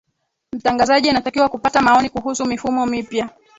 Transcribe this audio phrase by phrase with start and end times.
[0.53, 3.29] mtangazaji anatakiwa kupata maoni kuhusu mifumo mipya